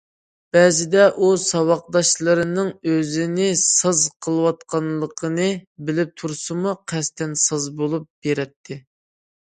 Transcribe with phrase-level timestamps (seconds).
[0.55, 5.47] بەزىدە ئۇ ساۋاقداشلىرىنىڭ ئۆزىنى ساز قىلىۋاتقانلىقىنى
[5.91, 8.83] بىلىپ تۇرسىمۇ قەستەن ساز بولۇپ بېرەتتى.